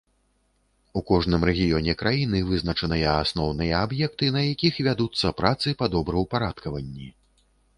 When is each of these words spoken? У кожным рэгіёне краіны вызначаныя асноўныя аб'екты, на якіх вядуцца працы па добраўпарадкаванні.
У 0.99 1.01
кожным 1.09 1.41
рэгіёне 1.49 1.93
краіны 2.01 2.39
вызначаныя 2.47 3.13
асноўныя 3.25 3.73
аб'екты, 3.89 4.33
на 4.39 4.43
якіх 4.53 4.81
вядуцца 4.89 5.27
працы 5.43 5.67
па 5.83 5.91
добраўпарадкаванні. 5.99 7.07